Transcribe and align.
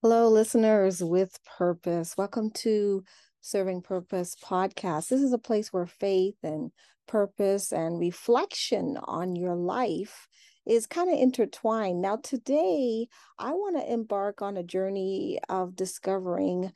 Hello, 0.00 0.28
listeners 0.28 1.02
with 1.02 1.40
purpose. 1.58 2.16
Welcome 2.16 2.52
to 2.58 3.02
Serving 3.40 3.82
Purpose 3.82 4.36
podcast. 4.36 5.08
This 5.08 5.20
is 5.20 5.32
a 5.32 5.38
place 5.38 5.72
where 5.72 5.86
faith 5.86 6.36
and 6.44 6.70
purpose 7.08 7.72
and 7.72 7.98
reflection 7.98 8.96
on 9.02 9.34
your 9.34 9.56
life 9.56 10.28
is 10.64 10.86
kind 10.86 11.12
of 11.12 11.18
intertwined. 11.18 12.00
Now, 12.00 12.14
today, 12.14 13.08
I 13.40 13.50
want 13.54 13.76
to 13.76 13.92
embark 13.92 14.40
on 14.40 14.56
a 14.56 14.62
journey 14.62 15.40
of 15.48 15.74
discovering 15.74 16.70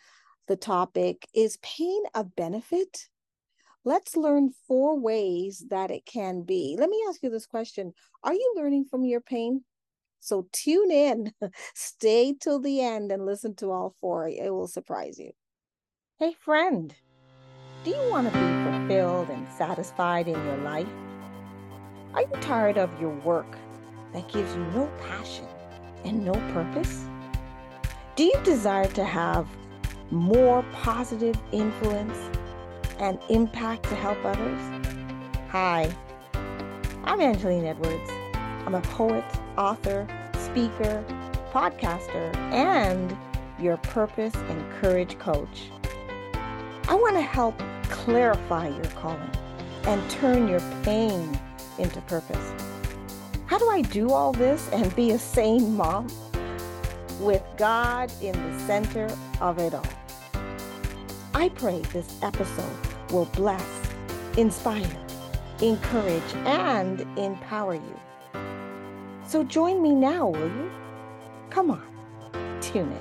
the 0.48 0.56
topic 0.56 1.24
Is 1.32 1.58
pain 1.58 2.02
a 2.16 2.24
benefit? 2.24 3.06
Let's 3.84 4.16
learn 4.16 4.50
four 4.66 4.98
ways 4.98 5.64
that 5.70 5.92
it 5.92 6.06
can 6.06 6.42
be. 6.42 6.76
Let 6.76 6.90
me 6.90 7.00
ask 7.08 7.22
you 7.22 7.30
this 7.30 7.46
question 7.46 7.92
Are 8.24 8.34
you 8.34 8.54
learning 8.56 8.86
from 8.90 9.04
your 9.04 9.20
pain? 9.20 9.62
So 10.22 10.46
tune 10.52 10.92
in, 10.92 11.32
stay 11.74 12.32
till 12.40 12.60
the 12.60 12.80
end 12.80 13.10
and 13.10 13.26
listen 13.26 13.56
to 13.56 13.72
all 13.72 13.92
four. 14.00 14.28
It 14.28 14.50
will 14.54 14.68
surprise 14.68 15.18
you. 15.18 15.32
Hey, 16.20 16.32
friend, 16.38 16.94
do 17.82 17.90
you 17.90 18.08
want 18.08 18.32
to 18.32 18.38
be 18.38 18.70
fulfilled 18.70 19.30
and 19.30 19.48
satisfied 19.58 20.28
in 20.28 20.34
your 20.34 20.58
life? 20.58 20.86
Are 22.14 22.20
you 22.20 22.28
tired 22.40 22.78
of 22.78 23.00
your 23.00 23.10
work 23.24 23.58
that 24.12 24.28
gives 24.28 24.54
you 24.54 24.64
no 24.66 24.88
passion 25.00 25.48
and 26.04 26.24
no 26.24 26.34
purpose? 26.52 27.04
Do 28.14 28.22
you 28.22 28.38
desire 28.44 28.86
to 28.90 29.04
have 29.04 29.48
more 30.12 30.64
positive 30.70 31.36
influence 31.50 32.16
and 33.00 33.18
impact 33.28 33.88
to 33.88 33.96
help 33.96 34.24
others? 34.24 34.60
Hi, 35.48 35.92
I'm 37.02 37.20
Angeline 37.20 37.64
Edwards. 37.64 38.10
I'm 38.64 38.76
a 38.76 38.82
poet, 38.82 39.24
author, 39.56 40.06
speaker, 40.36 41.04
podcaster, 41.52 42.34
and 42.52 43.16
your 43.58 43.76
purpose 43.78 44.34
and 44.34 44.72
courage 44.80 45.18
coach. 45.18 45.70
I 46.88 46.94
want 46.94 47.16
to 47.16 47.22
help 47.22 47.60
clarify 47.88 48.68
your 48.68 48.84
calling 48.96 49.30
and 49.86 50.10
turn 50.10 50.48
your 50.48 50.60
pain 50.82 51.38
into 51.78 52.00
purpose. 52.02 52.52
How 53.46 53.58
do 53.58 53.68
I 53.68 53.82
do 53.82 54.10
all 54.10 54.32
this 54.32 54.68
and 54.70 54.94
be 54.96 55.10
a 55.10 55.18
sane 55.18 55.76
mom? 55.76 56.08
With 57.20 57.42
God 57.56 58.10
in 58.20 58.32
the 58.32 58.58
center 58.60 59.08
of 59.40 59.58
it 59.58 59.74
all. 59.74 59.86
I 61.34 61.50
pray 61.50 61.80
this 61.92 62.18
episode 62.22 62.76
will 63.10 63.26
bless, 63.26 63.64
inspire, 64.36 64.96
encourage, 65.60 66.34
and 66.44 67.00
empower 67.18 67.74
you. 67.74 68.00
So 69.32 69.42
join 69.42 69.80
me 69.80 69.94
now, 69.94 70.28
will 70.28 70.46
you? 70.46 70.70
Come 71.48 71.70
on, 71.70 72.60
tune 72.60 72.92
in. 72.92 73.00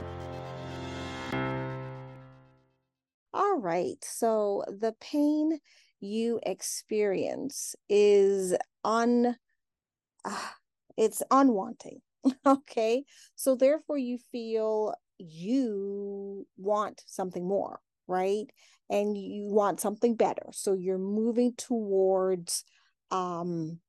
All 3.34 3.60
right. 3.60 3.98
So 4.02 4.64
the 4.70 4.96
pain 5.02 5.60
you 6.00 6.40
experience 6.44 7.76
is 7.90 8.56
un 8.86 9.36
uh, 10.24 10.48
it's 10.96 11.22
unwanting. 11.32 12.00
okay? 12.46 13.04
So 13.36 13.58
therefore 13.58 13.98
you 13.98 14.18
feel 14.32 14.94
you 15.18 16.48
want 16.56 17.04
something 17.08 17.46
more, 17.46 17.82
right? 18.08 18.46
And 18.90 19.18
you 19.18 19.50
want 19.50 19.82
something 19.82 20.16
better. 20.16 20.46
So 20.54 20.76
you're 20.76 20.98
moving 20.98 21.56
towards 21.58 22.64
um 23.12 23.82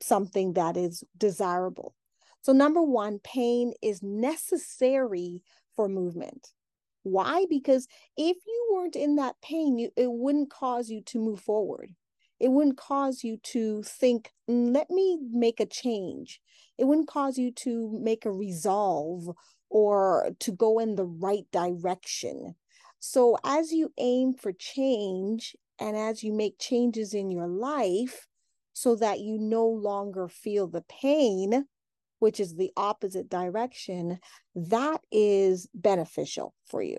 something 0.00 0.54
that 0.54 0.76
is 0.76 1.04
desirable. 1.16 1.94
So, 2.42 2.52
number 2.52 2.82
one, 2.82 3.18
pain 3.18 3.72
is 3.82 4.02
necessary 4.02 5.42
for 5.74 5.88
movement. 5.88 6.52
Why? 7.02 7.46
Because 7.48 7.86
if 8.16 8.36
you 8.46 8.70
weren't 8.72 8.96
in 8.96 9.16
that 9.16 9.36
pain, 9.42 9.78
you, 9.78 9.90
it 9.96 10.10
wouldn't 10.10 10.50
cause 10.50 10.90
you 10.90 11.02
to 11.02 11.18
move 11.18 11.40
forward. 11.40 11.94
It 12.38 12.48
wouldn't 12.48 12.76
cause 12.76 13.24
you 13.24 13.38
to 13.44 13.82
think, 13.82 14.32
mm, 14.50 14.74
let 14.74 14.90
me 14.90 15.18
make 15.30 15.60
a 15.60 15.66
change. 15.66 16.40
It 16.78 16.84
wouldn't 16.84 17.08
cause 17.08 17.38
you 17.38 17.50
to 17.52 17.98
make 18.00 18.26
a 18.26 18.32
resolve 18.32 19.30
or 19.70 20.30
to 20.40 20.52
go 20.52 20.78
in 20.78 20.96
the 20.96 21.06
right 21.06 21.46
direction. 21.52 22.54
So, 22.98 23.38
as 23.44 23.72
you 23.72 23.92
aim 23.98 24.34
for 24.34 24.52
change 24.52 25.56
and 25.78 25.96
as 25.96 26.22
you 26.22 26.32
make 26.32 26.58
changes 26.58 27.14
in 27.14 27.30
your 27.30 27.46
life, 27.46 28.26
so 28.76 28.94
that 28.94 29.20
you 29.20 29.38
no 29.38 29.66
longer 29.66 30.28
feel 30.28 30.66
the 30.66 30.82
pain, 30.82 31.64
which 32.18 32.38
is 32.38 32.56
the 32.56 32.70
opposite 32.76 33.26
direction, 33.30 34.18
that 34.54 35.00
is 35.10 35.66
beneficial 35.72 36.52
for 36.66 36.82
you. 36.82 36.98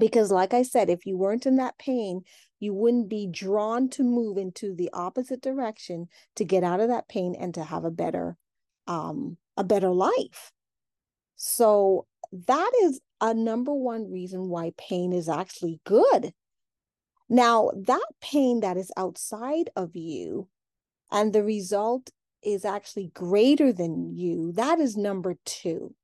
Because, 0.00 0.32
like 0.32 0.54
I 0.54 0.62
said, 0.62 0.90
if 0.90 1.06
you 1.06 1.16
weren't 1.16 1.46
in 1.46 1.58
that 1.58 1.78
pain, 1.78 2.22
you 2.58 2.74
wouldn't 2.74 3.08
be 3.08 3.28
drawn 3.28 3.88
to 3.90 4.02
move 4.02 4.36
into 4.36 4.74
the 4.74 4.90
opposite 4.92 5.42
direction 5.42 6.08
to 6.34 6.44
get 6.44 6.64
out 6.64 6.80
of 6.80 6.88
that 6.88 7.08
pain 7.08 7.36
and 7.38 7.54
to 7.54 7.62
have 7.62 7.84
a 7.84 7.90
better, 7.92 8.36
um, 8.88 9.36
a 9.56 9.62
better 9.62 9.90
life. 9.90 10.50
So 11.36 12.08
that 12.32 12.72
is 12.82 13.00
a 13.20 13.32
number 13.32 13.72
one 13.72 14.10
reason 14.10 14.48
why 14.48 14.72
pain 14.76 15.12
is 15.12 15.28
actually 15.28 15.80
good 15.84 16.32
now, 17.28 17.70
that 17.74 18.06
pain 18.20 18.60
that 18.60 18.76
is 18.76 18.90
outside 18.96 19.70
of 19.76 19.94
you 19.94 20.48
and 21.10 21.32
the 21.32 21.44
result 21.44 22.10
is 22.42 22.64
actually 22.64 23.10
greater 23.14 23.72
than 23.72 24.14
you, 24.14 24.52
that 24.52 24.78
is 24.78 24.96
number 24.96 25.34
two. 25.44 25.94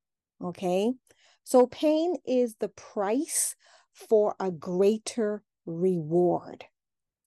Okay. 0.43 0.93
So, 1.45 1.67
pain 1.67 2.17
is 2.27 2.57
the 2.57 2.69
price 2.69 3.55
for 3.93 4.35
a 4.41 4.51
greater 4.51 5.43
reward 5.67 6.65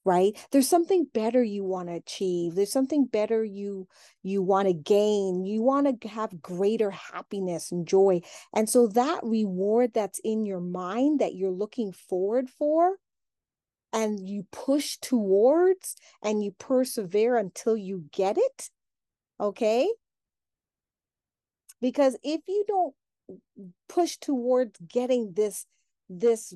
right 0.08 0.38
there's 0.52 0.70
something 0.70 1.06
better 1.14 1.44
you 1.44 1.64
want 1.64 1.90
to 1.90 1.96
achieve 1.96 2.56
there's 2.56 2.72
something 2.72 3.06
better 3.06 3.44
you 3.44 3.88
you 4.24 4.42
want 4.42 4.68
to 4.68 4.74
gain 4.74 5.44
you 5.44 5.62
want 5.62 6.02
to 6.02 6.08
have 6.08 6.42
greater 6.42 6.92
happiness 6.92 7.72
and 7.72 7.88
joy 7.88 8.22
and 8.54 8.70
so 8.70 8.88
that 8.88 9.20
reward 9.24 9.92
that's 9.94 10.20
in 10.24 10.46
your 10.46 10.62
mind 10.62 11.20
that 11.20 11.36
you're 11.36 11.52
looking 11.52 11.92
forward 11.92 12.50
for 12.50 12.96
and 13.94 14.28
you 14.28 14.46
push 14.52 14.98
towards 14.98 15.96
and 16.22 16.44
you 16.44 16.52
persevere 16.52 17.38
until 17.38 17.78
you 17.78 18.06
get 18.12 18.38
it. 18.38 18.70
Okay. 19.40 19.88
Because 21.82 22.18
if 22.24 22.42
you 22.48 22.66
don't 22.68 22.94
push 23.88 24.18
towards 24.18 24.80
getting 24.88 25.34
this, 25.34 25.66
this 26.10 26.54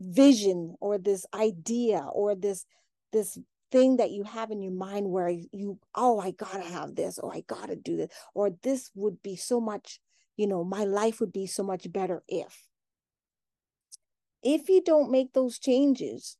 vision 0.00 0.76
or 0.80 0.98
this 0.98 1.26
idea 1.34 2.06
or 2.12 2.34
this, 2.34 2.64
this 3.12 3.38
thing 3.70 3.96
that 3.96 4.10
you 4.10 4.24
have 4.24 4.50
in 4.50 4.62
your 4.62 4.72
mind 4.72 5.08
where 5.08 5.28
you, 5.28 5.78
oh, 5.94 6.20
I 6.20 6.30
gotta 6.32 6.62
have 6.62 6.94
this, 6.94 7.18
or 7.18 7.34
I 7.34 7.42
gotta 7.46 7.76
do 7.76 7.96
this, 7.96 8.10
or 8.34 8.50
this 8.62 8.90
would 8.94 9.22
be 9.22 9.36
so 9.36 9.60
much, 9.60 10.00
you 10.36 10.46
know, 10.46 10.64
my 10.64 10.84
life 10.84 11.20
would 11.20 11.32
be 11.32 11.46
so 11.46 11.62
much 11.62 11.90
better 11.90 12.22
if. 12.28 12.66
If 14.42 14.68
you 14.68 14.82
don't 14.82 15.10
make 15.10 15.32
those 15.32 15.58
changes, 15.58 16.36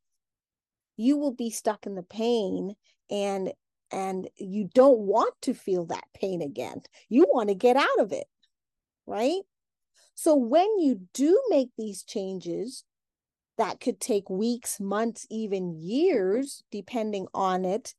you 0.96 1.16
will 1.16 1.32
be 1.32 1.50
stuck 1.50 1.86
in 1.86 1.94
the 1.94 2.02
pain 2.02 2.74
and 3.10 3.52
and 3.90 4.28
you 4.36 4.68
don't 4.74 5.00
want 5.00 5.34
to 5.42 5.52
feel 5.52 5.84
that 5.86 6.04
pain 6.14 6.40
again. 6.40 6.80
You 7.10 7.26
want 7.30 7.50
to 7.50 7.54
get 7.54 7.76
out 7.76 8.00
of 8.00 8.12
it 8.12 8.26
right? 9.06 9.40
So 10.14 10.34
when 10.34 10.78
you 10.78 11.00
do 11.14 11.40
make 11.48 11.70
these 11.76 12.02
changes 12.02 12.84
that 13.58 13.80
could 13.80 14.00
take 14.00 14.28
weeks 14.30 14.80
months 14.80 15.26
even 15.30 15.74
years 15.80 16.62
depending 16.70 17.26
on 17.34 17.64
it 17.64 17.94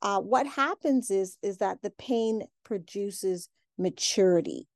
uh, 0.00 0.20
what 0.20 0.46
happens 0.46 1.10
is 1.10 1.38
is 1.42 1.58
that 1.58 1.82
the 1.82 1.90
pain 1.90 2.42
produces 2.64 3.48
maturity. 3.76 4.68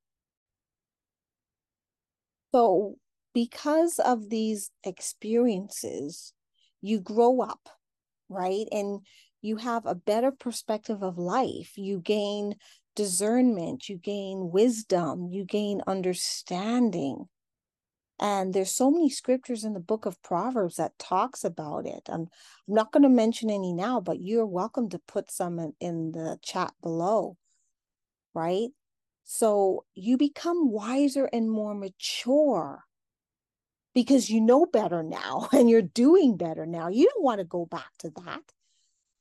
So 2.53 2.95
because 3.33 3.99
of 3.99 4.29
these 4.29 4.69
experiences 4.83 6.33
you 6.83 6.99
grow 6.99 7.41
up, 7.41 7.69
right? 8.29 8.67
And 8.71 8.99
you 9.41 9.55
have 9.55 9.85
a 9.85 9.95
better 9.95 10.31
perspective 10.31 11.01
of 11.01 11.17
life. 11.17 11.77
You 11.77 11.99
gain 11.99 12.55
discernment, 12.95 13.89
you 13.89 13.97
gain 13.97 14.51
wisdom, 14.51 15.29
you 15.31 15.45
gain 15.45 15.81
understanding. 15.87 17.29
And 18.19 18.53
there's 18.53 18.71
so 18.71 18.91
many 18.91 19.09
scriptures 19.09 19.63
in 19.63 19.73
the 19.73 19.79
book 19.79 20.05
of 20.05 20.21
Proverbs 20.21 20.75
that 20.75 20.99
talks 20.99 21.43
about 21.43 21.85
it. 21.85 22.03
I'm, 22.07 22.27
I'm 22.67 22.73
not 22.75 22.91
going 22.91 23.03
to 23.03 23.09
mention 23.09 23.49
any 23.49 23.73
now, 23.73 24.01
but 24.01 24.21
you're 24.21 24.45
welcome 24.45 24.89
to 24.89 24.99
put 24.99 25.31
some 25.31 25.59
in, 25.59 25.73
in 25.79 26.11
the 26.11 26.37
chat 26.43 26.73
below, 26.81 27.37
right? 28.33 28.69
So 29.23 29.85
you 29.95 30.17
become 30.17 30.69
wiser 30.69 31.29
and 31.31 31.49
more 31.49 31.73
mature 31.73 32.83
because 33.93 34.29
you 34.29 34.41
know 34.41 34.65
better 34.65 35.03
now 35.03 35.49
and 35.53 35.69
you're 35.69 35.81
doing 35.81 36.37
better 36.37 36.65
now. 36.65 36.89
You 36.89 37.09
don't 37.13 37.23
want 37.23 37.39
to 37.39 37.45
go 37.45 37.65
back 37.65 37.91
to 37.99 38.11
that. 38.25 38.41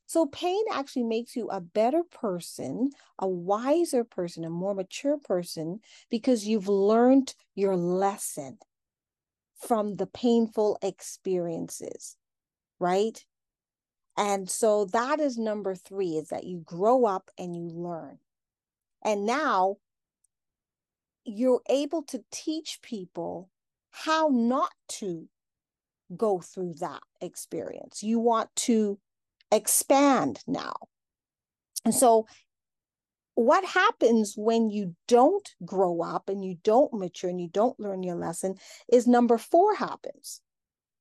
So, 0.06 0.26
pain 0.26 0.62
actually 0.72 1.04
makes 1.04 1.36
you 1.36 1.48
a 1.48 1.60
better 1.60 2.02
person, 2.04 2.90
a 3.18 3.26
wiser 3.26 4.04
person, 4.04 4.44
a 4.44 4.50
more 4.50 4.74
mature 4.74 5.18
person 5.18 5.80
because 6.10 6.46
you've 6.46 6.68
learned 6.68 7.34
your 7.54 7.76
lesson 7.76 8.58
from 9.56 9.96
the 9.96 10.06
painful 10.06 10.78
experiences, 10.82 12.16
right? 12.78 13.24
And 14.16 14.50
so 14.50 14.84
that 14.86 15.20
is 15.20 15.38
number 15.38 15.74
three 15.74 16.16
is 16.16 16.28
that 16.28 16.44
you 16.44 16.58
grow 16.58 17.06
up 17.06 17.30
and 17.38 17.56
you 17.56 17.68
learn. 17.68 18.18
And 19.02 19.24
now 19.24 19.78
you're 21.24 21.62
able 21.68 22.02
to 22.02 22.24
teach 22.30 22.80
people 22.82 23.48
how 23.92 24.28
not 24.32 24.72
to 24.88 25.28
go 26.16 26.40
through 26.40 26.74
that 26.80 27.02
experience. 27.20 28.02
You 28.02 28.18
want 28.18 28.50
to 28.56 28.98
expand 29.50 30.40
now. 30.46 30.74
And 31.84 31.94
so, 31.94 32.26
what 33.34 33.64
happens 33.64 34.34
when 34.36 34.68
you 34.68 34.94
don't 35.08 35.48
grow 35.64 36.02
up 36.02 36.28
and 36.28 36.44
you 36.44 36.58
don't 36.62 36.92
mature 36.92 37.30
and 37.30 37.40
you 37.40 37.48
don't 37.48 37.80
learn 37.80 38.02
your 38.02 38.16
lesson 38.16 38.56
is 38.92 39.06
number 39.06 39.38
four 39.38 39.74
happens. 39.74 40.42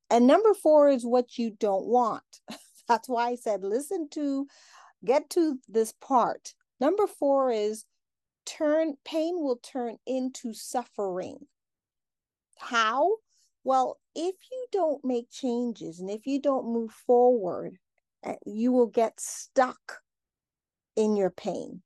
And 0.09 0.27
number 0.27 0.53
four 0.53 0.89
is 0.89 1.05
what 1.05 1.37
you 1.37 1.51
don't 1.51 1.85
want. 1.85 2.23
That's 2.87 3.09
why 3.09 3.29
I 3.29 3.35
said, 3.35 3.63
listen 3.63 4.07
to, 4.11 4.47
get 5.03 5.29
to 5.31 5.59
this 5.67 5.93
part. 6.01 6.53
Number 6.79 7.05
four 7.05 7.51
is 7.51 7.85
turn, 8.45 8.95
pain 9.05 9.35
will 9.35 9.57
turn 9.57 9.97
into 10.05 10.53
suffering. 10.53 11.47
How? 12.61 13.17
Well, 13.63 13.99
if 14.15 14.35
you 14.51 14.65
don't 14.71 15.03
make 15.03 15.29
changes 15.29 15.99
and 15.99 16.09
if 16.09 16.25
you 16.25 16.39
don't 16.39 16.65
move 16.65 16.91
forward, 16.91 17.77
eh, 18.23 18.35
you 18.45 18.71
will 18.71 18.87
get 18.87 19.19
stuck 19.19 20.01
in 20.95 21.15
your 21.15 21.29
pain. 21.29 21.81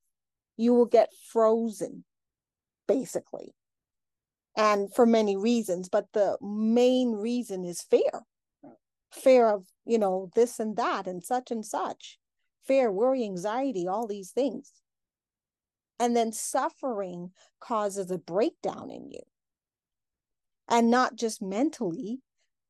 You 0.57 0.73
will 0.73 0.85
get 0.85 1.11
frozen, 1.31 2.05
basically. 2.87 3.53
And 4.55 4.93
for 4.93 5.05
many 5.05 5.35
reasons, 5.35 5.89
but 5.89 6.07
the 6.13 6.37
main 6.41 7.11
reason 7.11 7.65
is 7.65 7.81
fear 7.81 8.25
fear 9.15 9.49
of, 9.49 9.65
you 9.85 9.97
know, 9.97 10.29
this 10.35 10.59
and 10.59 10.75
that 10.75 11.07
and 11.07 11.23
such 11.23 11.51
and 11.51 11.65
such, 11.65 12.19
fear, 12.65 12.91
worry, 12.91 13.23
anxiety, 13.23 13.87
all 13.87 14.07
these 14.07 14.31
things. 14.31 14.73
And 15.99 16.15
then 16.15 16.33
suffering 16.33 17.31
causes 17.61 18.11
a 18.11 18.17
breakdown 18.17 18.91
in 18.91 19.09
you 19.09 19.21
and 20.69 20.89
not 20.89 21.15
just 21.15 21.41
mentally 21.41 22.19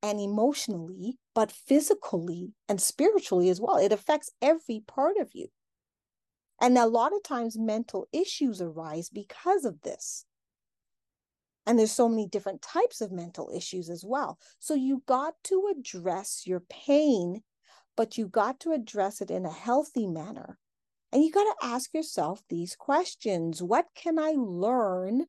and 0.01 0.19
emotionally, 0.19 1.17
but 1.33 1.51
physically 1.51 2.53
and 2.69 2.79
spiritually 2.79 3.49
as 3.49 3.59
well. 3.59 3.77
It 3.77 3.91
affects 3.91 4.31
every 4.41 4.83
part 4.85 5.17
of 5.17 5.29
you. 5.33 5.47
And 6.61 6.77
a 6.77 6.85
lot 6.85 7.13
of 7.13 7.23
times 7.23 7.57
mental 7.57 8.07
issues 8.13 8.61
arise 8.61 9.09
because 9.09 9.65
of 9.65 9.81
this. 9.81 10.25
And 11.65 11.79
there's 11.79 11.91
so 11.91 12.07
many 12.07 12.27
different 12.27 12.61
types 12.61 13.01
of 13.01 13.11
mental 13.11 13.51
issues 13.53 13.89
as 13.89 14.03
well. 14.05 14.37
So 14.59 14.75
you 14.75 15.01
got 15.07 15.33
to 15.45 15.73
address 15.75 16.43
your 16.45 16.59
pain, 16.69 17.41
but 17.97 18.17
you 18.17 18.27
got 18.27 18.59
to 18.61 18.71
address 18.71 19.21
it 19.21 19.31
in 19.31 19.45
a 19.45 19.51
healthy 19.51 20.05
manner. 20.05 20.59
And 21.11 21.23
you 21.23 21.31
got 21.31 21.43
to 21.43 21.65
ask 21.65 21.93
yourself 21.93 22.43
these 22.49 22.75
questions 22.75 23.63
What 23.63 23.87
can 23.95 24.19
I 24.19 24.33
learn 24.37 25.25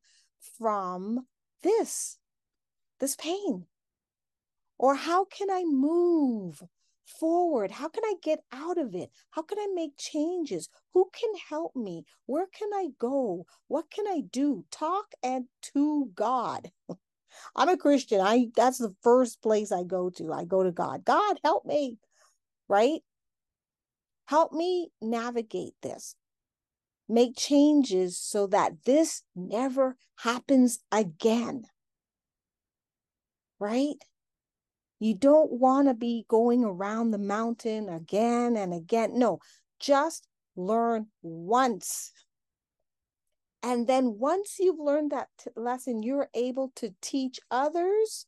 from 0.59 1.27
this? 1.62 2.19
This 2.99 3.17
pain? 3.17 3.67
Or 4.79 4.95
how 4.95 5.25
can 5.25 5.51
I 5.51 5.65
move 5.65 6.63
forward? 7.05 7.71
How 7.73 7.89
can 7.89 8.05
I 8.05 8.15
get 8.23 8.41
out 8.53 8.79
of 8.79 8.95
it? 8.95 9.11
How 9.31 9.43
can 9.43 9.59
I 9.59 9.69
make 9.73 9.97
changes? 9.97 10.69
Who 10.93 11.09
can 11.13 11.31
help 11.49 11.75
me? 11.75 12.05
Where 12.27 12.47
can 12.47 12.71
I 12.75 12.89
go? 12.99 13.47
What 13.69 13.91
can 13.91 14.07
I 14.07 14.23
do? 14.31 14.65
Talk 14.71 15.13
and 15.23 15.47
to 15.75 16.11
God. 16.15 16.73
I'm 17.57 17.69
a 17.69 17.77
Christian. 17.77 18.21
I 18.21 18.49
that's 18.55 18.79
the 18.79 18.95
first 19.03 19.43
place 19.43 19.73
I 19.73 19.83
go 19.83 20.11
to. 20.11 20.33
I 20.33 20.45
go 20.45 20.63
to 20.63 20.73
God. 20.73 21.05
God, 21.05 21.39
help 21.45 21.65
me. 21.65 21.99
Right? 22.69 23.01
Help 24.27 24.53
me 24.53 24.91
navigate 25.01 25.75
this. 25.83 26.17
Make 27.09 27.37
changes 27.37 28.19
so 28.19 28.47
that 28.49 28.85
this 28.85 29.23
never 29.37 29.97
happens 30.17 30.81
again 30.91 31.67
right? 33.58 33.97
You 34.99 35.14
don't 35.14 35.53
want 35.53 35.88
to 35.88 35.94
be 35.94 36.25
going 36.29 36.64
around 36.64 37.11
the 37.11 37.19
mountain 37.19 37.88
again 37.88 38.56
and 38.56 38.73
again. 38.73 39.19
No, 39.19 39.41
just 39.79 40.26
learn 40.56 41.08
once. 41.23 42.12
And 43.62 43.87
then 43.87 44.19
once 44.19 44.56
you've 44.58 44.79
learned 44.79 45.12
that 45.12 45.29
t- 45.38 45.50
lesson, 45.56 46.03
you're 46.03 46.31
able 46.35 46.73
to 46.76 46.94
teach 47.03 47.41
others 47.50 48.26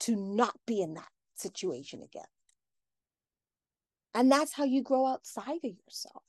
to 0.00 0.16
not 0.16 0.54
be 0.66 0.82
in 0.82 0.94
that 0.94 1.08
situation 1.36 2.02
again. 2.02 2.24
And 4.14 4.30
that's 4.30 4.52
how 4.52 4.64
you 4.64 4.82
grow 4.82 5.06
outside 5.06 5.64
of 5.64 5.72
yourself 5.86 6.22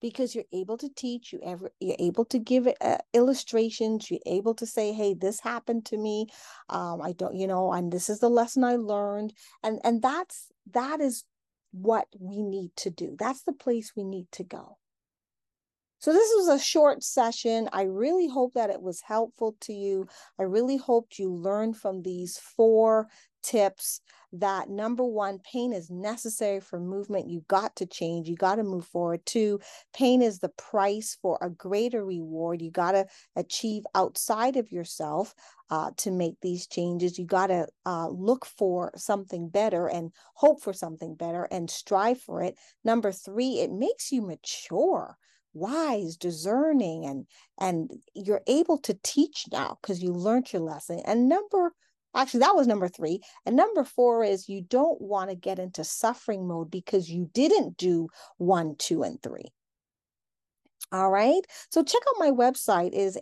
because 0.00 0.34
you're 0.34 0.44
able 0.52 0.78
to 0.78 0.88
teach 0.96 1.32
you 1.32 1.40
ever 1.44 1.70
you're 1.80 1.96
able 1.98 2.24
to 2.24 2.38
give 2.38 2.68
uh, 2.80 2.98
illustrations 3.14 4.10
you're 4.10 4.20
able 4.26 4.54
to 4.54 4.66
say 4.66 4.92
hey 4.92 5.14
this 5.14 5.40
happened 5.40 5.84
to 5.84 5.96
me 5.96 6.26
um, 6.68 7.00
i 7.02 7.12
don't 7.12 7.34
you 7.34 7.46
know 7.46 7.72
and 7.72 7.92
this 7.92 8.08
is 8.08 8.20
the 8.20 8.30
lesson 8.30 8.64
i 8.64 8.76
learned 8.76 9.32
and 9.62 9.80
and 9.84 10.02
that's 10.02 10.48
that 10.72 11.00
is 11.00 11.24
what 11.72 12.06
we 12.18 12.42
need 12.42 12.74
to 12.76 12.90
do. 12.90 13.16
That's 13.18 13.42
the 13.42 13.52
place 13.52 13.92
we 13.96 14.04
need 14.04 14.26
to 14.32 14.44
go 14.44 14.78
so 16.00 16.12
this 16.12 16.30
was 16.36 16.48
a 16.48 16.62
short 16.62 17.02
session. 17.02 17.68
I 17.72 17.82
really 17.82 18.26
hope 18.26 18.54
that 18.54 18.70
it 18.70 18.82
was 18.82 19.00
helpful 19.00 19.56
to 19.62 19.72
you. 19.72 20.08
I 20.38 20.44
really 20.44 20.76
hoped 20.76 21.18
you 21.18 21.32
learned 21.32 21.76
from 21.76 22.02
these 22.02 22.38
four 22.38 23.08
tips 23.42 24.00
that 24.32 24.68
number 24.68 25.04
one, 25.04 25.40
pain 25.40 25.72
is 25.72 25.90
necessary 25.90 26.60
for 26.60 26.78
movement. 26.78 27.28
You 27.28 27.44
got 27.48 27.74
to 27.76 27.86
change. 27.86 28.28
You 28.28 28.36
got 28.36 28.56
to 28.56 28.62
move 28.62 28.86
forward. 28.86 29.26
Two, 29.26 29.60
pain 29.92 30.22
is 30.22 30.38
the 30.38 30.50
price 30.50 31.18
for 31.20 31.36
a 31.40 31.50
greater 31.50 32.04
reward. 32.04 32.62
You 32.62 32.70
got 32.70 32.92
to 32.92 33.06
achieve 33.34 33.84
outside 33.94 34.56
of 34.56 34.70
yourself 34.70 35.34
uh, 35.68 35.90
to 35.98 36.10
make 36.12 36.36
these 36.40 36.66
changes. 36.66 37.18
You 37.18 37.26
got 37.26 37.48
to 37.48 37.66
uh, 37.84 38.08
look 38.08 38.46
for 38.46 38.92
something 38.96 39.48
better 39.48 39.88
and 39.88 40.12
hope 40.34 40.62
for 40.62 40.72
something 40.72 41.16
better 41.16 41.48
and 41.50 41.68
strive 41.68 42.20
for 42.20 42.42
it. 42.42 42.56
Number 42.84 43.10
three, 43.10 43.60
it 43.60 43.72
makes 43.72 44.12
you 44.12 44.22
mature 44.22 45.16
wise 45.52 46.16
discerning 46.16 47.04
and 47.04 47.26
and 47.58 47.90
you're 48.14 48.42
able 48.46 48.78
to 48.78 48.98
teach 49.02 49.46
now 49.50 49.78
because 49.82 50.02
you 50.02 50.12
learned 50.12 50.52
your 50.52 50.62
lesson 50.62 51.00
and 51.04 51.28
number 51.28 51.72
Actually, 52.14 52.40
that 52.40 52.56
was 52.56 52.66
number 52.66 52.88
three. 52.88 53.20
And 53.46 53.54
number 53.54 53.84
four 53.84 54.24
is 54.24 54.48
you 54.48 54.62
don't 54.62 55.00
want 55.00 55.30
to 55.30 55.36
get 55.36 55.58
into 55.58 55.84
suffering 55.84 56.46
mode 56.46 56.70
because 56.70 57.08
you 57.08 57.30
didn't 57.32 57.76
do 57.76 58.08
one, 58.36 58.74
two, 58.76 59.04
and 59.04 59.22
three. 59.22 59.52
All 60.92 61.10
right. 61.10 61.42
So 61.70 61.84
check 61.84 62.02
out 62.08 62.18
my 62.18 62.30
website 62.32 62.92
is 62.92 63.16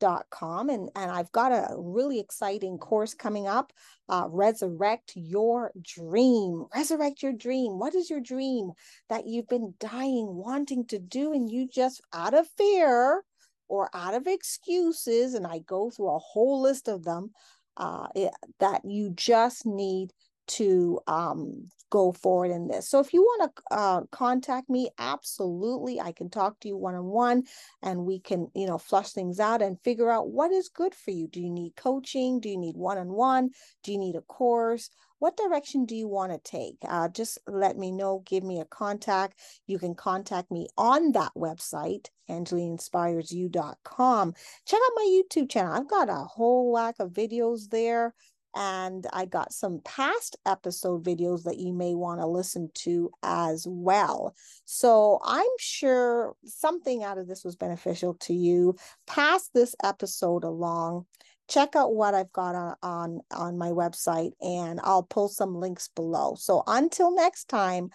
angelineinspiresyou.com. 0.00 0.70
And, 0.70 0.90
and 0.94 1.10
I've 1.10 1.32
got 1.32 1.52
a 1.52 1.74
really 1.76 2.20
exciting 2.20 2.78
course 2.78 3.14
coming 3.14 3.46
up. 3.46 3.72
Uh, 4.08 4.26
resurrect 4.28 5.12
your 5.14 5.72
dream. 5.80 6.66
Resurrect 6.74 7.22
your 7.22 7.32
dream. 7.32 7.78
What 7.78 7.94
is 7.94 8.10
your 8.10 8.20
dream 8.20 8.72
that 9.08 9.26
you've 9.26 9.48
been 9.48 9.74
dying, 9.78 10.26
wanting 10.34 10.86
to 10.86 10.98
do, 10.98 11.32
and 11.32 11.50
you 11.50 11.68
just 11.68 12.00
out 12.12 12.34
of 12.34 12.46
fear 12.56 13.22
or 13.68 13.90
out 13.94 14.14
of 14.14 14.26
excuses, 14.26 15.34
and 15.34 15.46
I 15.46 15.58
go 15.58 15.90
through 15.90 16.10
a 16.10 16.18
whole 16.18 16.62
list 16.62 16.88
of 16.88 17.04
them 17.04 17.32
uh, 17.76 18.06
it, 18.14 18.32
that 18.60 18.82
you 18.84 19.10
just 19.10 19.66
need 19.66 20.12
to 20.46 21.00
um, 21.06 21.68
go 21.90 22.12
forward 22.12 22.50
in 22.50 22.68
this. 22.68 22.88
So 22.88 23.00
if 23.00 23.12
you 23.12 23.22
want 23.22 23.52
to 23.54 23.74
uh, 23.74 24.00
contact 24.10 24.68
me, 24.68 24.90
absolutely, 24.98 26.00
I 26.00 26.12
can 26.12 26.30
talk 26.30 26.60
to 26.60 26.68
you 26.68 26.76
one 26.76 26.94
on 26.94 27.06
one, 27.06 27.44
and 27.82 28.04
we 28.04 28.20
can, 28.20 28.48
you 28.54 28.66
know, 28.66 28.78
flush 28.78 29.12
things 29.12 29.40
out 29.40 29.62
and 29.62 29.80
figure 29.82 30.10
out 30.10 30.30
what 30.30 30.52
is 30.52 30.68
good 30.68 30.94
for 30.94 31.10
you. 31.10 31.28
Do 31.28 31.40
you 31.40 31.50
need 31.50 31.76
coaching? 31.76 32.40
Do 32.40 32.48
you 32.48 32.58
need 32.58 32.76
one 32.76 32.98
on 32.98 33.12
one? 33.12 33.50
Do 33.82 33.92
you 33.92 33.98
need 33.98 34.16
a 34.16 34.22
course? 34.22 34.90
what 35.18 35.36
direction 35.36 35.84
do 35.86 35.96
you 35.96 36.06
want 36.08 36.32
to 36.32 36.50
take? 36.50 36.76
Uh, 36.86 37.08
just 37.08 37.38
let 37.46 37.78
me 37.78 37.90
know. 37.90 38.22
Give 38.26 38.44
me 38.44 38.60
a 38.60 38.66
contact. 38.66 39.40
You 39.66 39.78
can 39.78 39.94
contact 39.94 40.50
me 40.50 40.68
on 40.76 41.12
that 41.12 41.32
website, 41.36 42.08
AngelineInspiresYou.com. 42.28 44.34
Check 44.66 44.80
out 44.84 44.92
my 44.94 45.22
YouTube 45.22 45.48
channel. 45.50 45.72
I've 45.72 45.88
got 45.88 46.10
a 46.10 46.24
whole 46.24 46.70
whack 46.70 46.96
of 46.98 47.12
videos 47.12 47.70
there 47.70 48.14
and 48.56 49.06
I 49.12 49.26
got 49.26 49.52
some 49.52 49.82
past 49.84 50.36
episode 50.46 51.04
videos 51.04 51.44
that 51.44 51.58
you 51.58 51.74
may 51.74 51.94
want 51.94 52.20
to 52.20 52.26
listen 52.26 52.70
to 52.76 53.10
as 53.22 53.66
well. 53.68 54.34
So 54.64 55.20
I'm 55.22 55.44
sure 55.58 56.34
something 56.46 57.04
out 57.04 57.18
of 57.18 57.28
this 57.28 57.44
was 57.44 57.54
beneficial 57.54 58.14
to 58.14 58.32
you. 58.32 58.74
Pass 59.06 59.48
this 59.48 59.76
episode 59.84 60.42
along. 60.42 61.04
Check 61.48 61.76
out 61.76 61.94
what 61.94 62.14
I've 62.14 62.32
got 62.32 62.54
on, 62.54 62.76
on, 62.82 63.20
on 63.30 63.58
my 63.58 63.68
website, 63.68 64.32
and 64.40 64.80
I'll 64.82 65.04
pull 65.04 65.28
some 65.28 65.54
links 65.54 65.88
below. 65.88 66.34
So 66.36 66.64
until 66.66 67.14
next 67.14 67.48
time, 67.48 67.90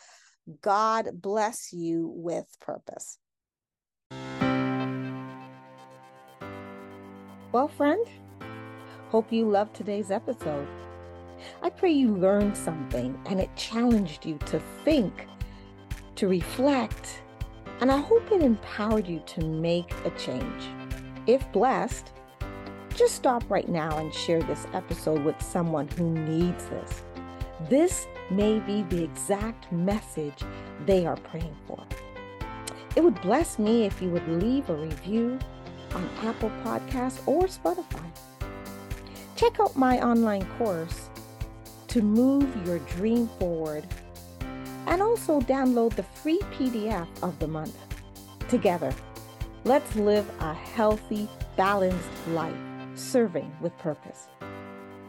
God 0.62 1.10
bless 1.14 1.74
you 1.74 2.14
with 2.16 2.46
purpose. 2.62 3.18
Well, 7.52 7.68
friend, 7.68 8.06
hope 9.12 9.30
you 9.30 9.46
loved 9.46 9.76
today's 9.76 10.10
episode. 10.10 10.66
I 11.62 11.70
pray 11.70 11.92
you 11.92 12.16
learned 12.16 12.56
something 12.56 13.20
and 13.26 13.42
it 13.42 13.54
challenged 13.58 14.26
you 14.26 14.38
to 14.46 14.62
think, 14.86 15.28
to 16.16 16.30
reflect, 16.30 17.22
and 17.82 17.92
I 17.92 17.98
hope 17.98 18.32
it 18.32 18.42
empowered 18.42 19.06
you 19.06 19.20
to 19.26 19.46
make 19.46 19.94
a 20.06 20.12
change. 20.12 20.64
If 21.28 21.52
blessed, 21.52 22.14
just 22.96 23.16
stop 23.16 23.44
right 23.50 23.68
now 23.68 23.98
and 23.98 24.14
share 24.14 24.42
this 24.44 24.66
episode 24.74 25.26
with 25.26 25.42
someone 25.42 25.90
who 25.90 26.10
needs 26.10 26.66
this. 26.68 27.04
This 27.70 28.08
may 28.30 28.60
be 28.60 28.84
the 28.84 29.04
exact 29.04 29.70
message 29.74 30.42
they 30.86 31.06
are 31.06 31.18
praying 31.18 31.58
for. 31.68 31.84
It 32.96 33.04
would 33.04 33.22
bless 33.22 33.60
me 33.60 33.84
if 33.84 34.02
you 34.02 34.10
would 34.12 34.28
leave 34.42 34.70
a 34.70 34.76
review 34.76 35.38
on 35.94 36.10
Apple 36.24 36.52
Podcasts 36.64 37.20
or 37.28 37.48
Spotify. 37.48 38.10
Check 39.42 39.60
out 39.60 39.76
my 39.76 40.00
online 40.06 40.46
course 40.60 41.10
to 41.88 42.04
move 42.04 42.48
your 42.64 42.78
dream 42.78 43.28
forward 43.40 43.88
and 44.86 45.02
also 45.02 45.42
download 45.42 45.96
the 45.96 46.04
free 46.04 46.38
PDF 46.54 47.08
of 47.24 47.40
the 47.40 47.48
month. 47.48 47.76
Together, 48.50 48.94
let's 49.64 49.96
live 49.96 50.30
a 50.42 50.54
healthy, 50.54 51.28
balanced 51.56 52.28
life, 52.28 52.54
serving 52.94 53.52
with 53.62 53.76
purpose. 53.80 54.28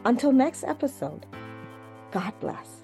Until 0.03 0.31
next 0.31 0.63
episode, 0.63 1.27
God 2.09 2.33
bless. 2.39 2.82